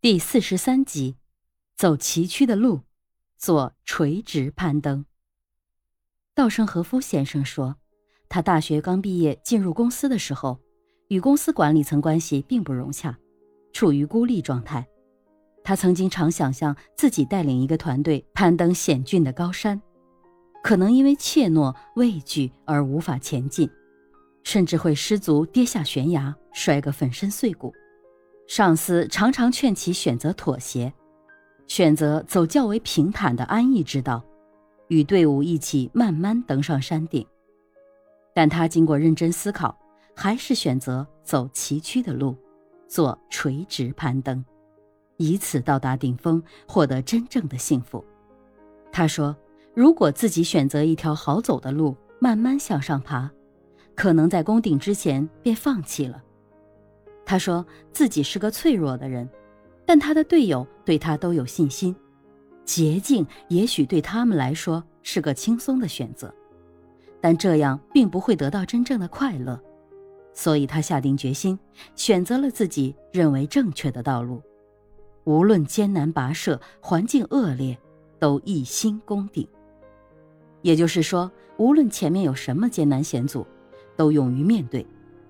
[0.00, 1.16] 第四十三集，
[1.74, 2.82] 走崎岖的路，
[3.36, 5.04] 做垂直攀登。
[6.36, 7.74] 稻盛和夫先生说，
[8.28, 10.60] 他大学刚毕业进入公司的时候，
[11.08, 13.18] 与公司管理层关系并不融洽，
[13.72, 14.86] 处于孤立状态。
[15.64, 19.82] 他曾经常想象自己带领一个团队攀登险峻的高山，
[20.62, 23.68] 可能因为怯懦畏惧而无法前进，
[24.44, 27.74] 甚至会失足跌下悬崖，摔个粉身碎骨。
[28.48, 30.90] 上司常常劝其选择妥协，
[31.66, 34.24] 选择走较为平坦的安逸之道，
[34.88, 37.24] 与队伍一起慢慢登上山顶。
[38.34, 39.78] 但他经过认真思考，
[40.16, 42.34] 还是选择走崎岖的路，
[42.88, 44.42] 做垂直攀登，
[45.18, 48.02] 以此到达顶峰，获得真正的幸福。
[48.90, 49.36] 他说
[49.76, 53.30] ：“如果自己选择一条好走的路，慢慢向上爬，
[53.94, 56.24] 可能在攻顶之前便放弃了。”
[57.28, 59.28] 他说自己是个脆弱的人，
[59.84, 61.94] 但他的队友对他都有信心。
[62.64, 66.34] 捷径也许对他们来说是个轻松的选择，
[67.20, 69.60] 但这样并不会得到真正的快乐。
[70.32, 71.58] 所以他下定决心，
[71.94, 74.42] 选择了自己认为正确的道路，
[75.24, 77.78] 无论艰难跋涉、环境恶劣，
[78.18, 79.46] 都一心攻顶。
[80.62, 83.46] 也就是说，无论前面有什么艰难险阻，
[83.98, 84.86] 都勇于面对。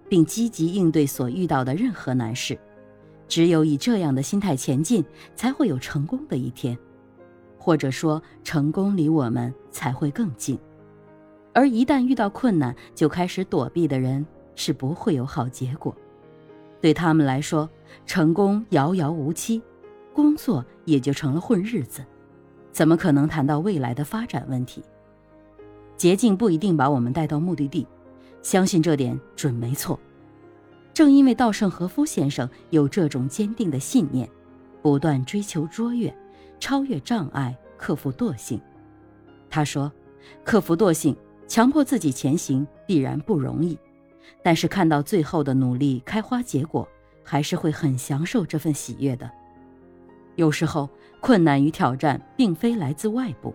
[0.08, 2.58] 并积极应对所遇到的任何难事，
[3.26, 6.76] 只有以这样的心态前进，才会有成功的一天，
[7.58, 10.58] 或者说，成功离我们才会更近。
[11.52, 15.94] 而一旦遇到困难就开始躲避的人，是不会有好结果。
[16.80, 17.68] 对他们来说，
[18.06, 19.60] 成功遥遥无期，
[20.14, 22.04] 工作也就成了混日子，
[22.70, 24.82] 怎么可能谈到未来的发展问题？
[25.96, 27.84] 捷径不一定把我们带到目的地。
[28.48, 30.00] 相信这点准没错。
[30.94, 34.26] 正因为稻盛和夫先生有这种坚定的信念，
[34.80, 36.10] 不断追求卓越，
[36.58, 38.58] 超越障碍，克服惰性。
[39.50, 39.92] 他说
[40.44, 41.14] ：“克服惰性，
[41.46, 43.78] 强迫自己前行，必然不容易。
[44.42, 46.88] 但是看到最后的努力开花结果，
[47.22, 49.30] 还是会很享受这份喜悦的。
[50.36, 50.88] 有时候，
[51.20, 53.54] 困难与挑战并非来自外部，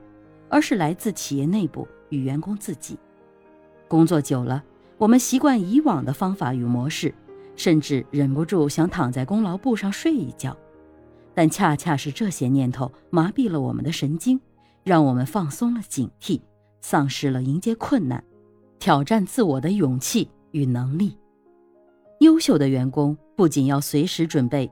[0.49, 2.95] 而是来自企业内部与员工自己。
[3.87, 4.63] 工作久了。”
[4.97, 7.13] 我们习惯以往的方法与模式，
[7.55, 10.55] 甚至忍不住想躺在功劳簿上睡一觉，
[11.33, 14.39] 但恰恰是这些念头麻痹了我们的神经，
[14.83, 16.39] 让我们放松了警惕，
[16.81, 18.23] 丧失了迎接困难、
[18.79, 21.17] 挑战自我的勇气与能力。
[22.19, 24.71] 优秀的员工不仅要随时准备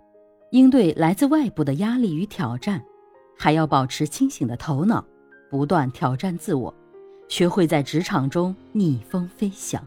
[0.52, 2.82] 应对来自外部的压力与挑战，
[3.38, 5.04] 还要保持清醒的头脑，
[5.50, 6.74] 不断挑战自我，
[7.28, 9.86] 学会在职场中逆风飞翔。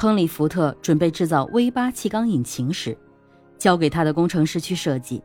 [0.00, 2.96] 亨利·福特准备制造 V 八气缸引擎时，
[3.58, 5.20] 交给他的工程师去设计，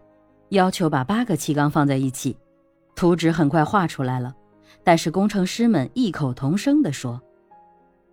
[0.49, 2.35] 要求把八个气缸放在一起。
[2.95, 4.33] 图纸很快画出来了，
[4.83, 7.21] 但是工程师们异口同声地说：“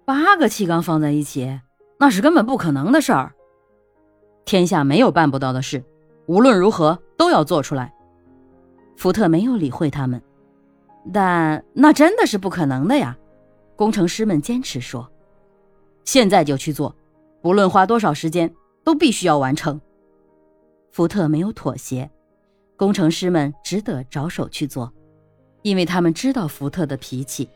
[0.04, 1.58] 八个气缸放在一起，
[1.98, 3.32] 那是根本不可能的事儿。
[4.44, 5.82] 天下没有办不到的事，
[6.26, 7.90] 无论如何都要做出来。”
[8.98, 10.20] 福特没有理会他们，
[11.10, 13.16] 但那真的是不可能的呀！
[13.76, 15.10] 工程师们坚持说。
[16.04, 16.94] 现在就去做，
[17.40, 18.52] 不论花多少时间，
[18.82, 19.80] 都必须要完成。
[20.90, 22.10] 福特没有妥协，
[22.76, 24.92] 工程师们只得着手去做，
[25.62, 27.48] 因为他们知道福特的脾气，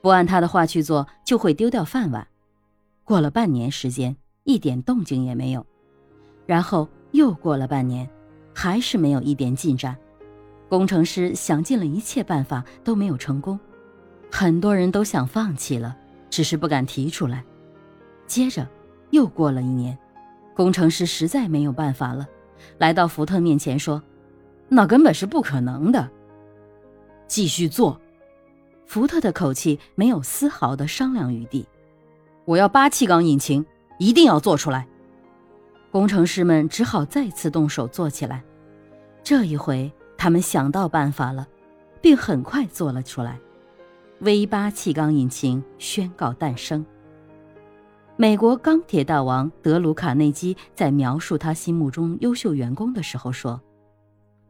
[0.00, 2.26] 不按他的话去做就会丢掉饭碗。
[3.04, 5.64] 过了半年时间，一点动静也没有，
[6.46, 8.08] 然后又过了半年，
[8.54, 9.96] 还是没有一点进展。
[10.68, 13.58] 工程师想尽了一切办法都没有成功，
[14.30, 15.96] 很多人都想放弃了，
[16.30, 17.44] 只是不敢提出来。
[18.30, 18.64] 接着，
[19.10, 19.98] 又过了一年，
[20.54, 22.28] 工程师实在没有办法了，
[22.78, 24.00] 来到福特面前说
[24.70, 26.08] ：“那根本是不可能的。”
[27.26, 28.00] 继续做。
[28.86, 31.66] 福特的口气没有丝毫的商量余地。
[32.44, 33.66] 我要八气缸引擎，
[33.98, 34.86] 一定要做出来。
[35.90, 38.44] 工程师们只好再次动手做起来。
[39.24, 41.48] 这一回，他们想到办法了，
[42.00, 43.40] 并很快做了出来。
[44.20, 46.86] V 八气缸引擎宣告诞生。
[48.20, 53.58] 美国钢铁大王德鲁·卡内基在描述他心目中优秀员工的时候说：“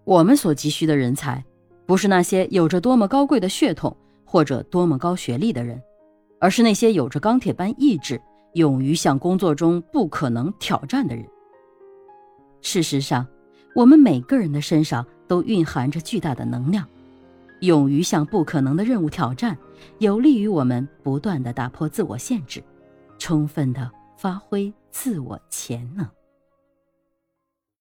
[0.03, 1.45] 我们所急需的人才，
[1.87, 5.81] 不是那些有着多么高贵的血统或者多么高学历的人，
[6.41, 8.21] 而是那些有着钢铁般意志、
[8.55, 11.25] 勇于向工作中不可能挑战的人。
[12.63, 13.25] 事实上，
[13.77, 16.85] 我们每个人的身上都蕴含着巨大的能量，
[17.61, 19.57] 勇于向不可能的任务挑战，
[20.01, 22.61] 有利于我们不断的打破自我限制。”
[23.31, 26.20] 充分的发挥自我潜能。